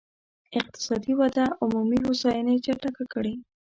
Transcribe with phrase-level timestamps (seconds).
[0.59, 3.33] اقتصادي وده عمومي هوساينې چټکه کړي.